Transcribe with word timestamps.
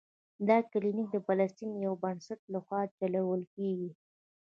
دا 0.47 0.57
کلینک 0.71 1.07
د 1.11 1.17
فلسطین 1.25 1.69
د 1.73 1.77
یو 1.85 1.93
بنسټ 2.03 2.39
له 2.53 2.59
خوا 2.65 2.81
چلول 2.97 3.41
کیږي. 3.55 3.91